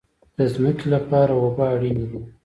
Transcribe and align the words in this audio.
د 0.37 0.39
ځمکې 0.53 0.85
لپاره 0.93 1.33
اوبه 1.41 1.63
اړین 1.73 1.99
دي 2.09 2.19